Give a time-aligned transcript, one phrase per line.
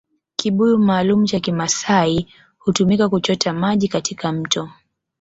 [0.35, 4.69] Kibuyu maalumu cha Kimaasai hutumika kuchota maji katika mto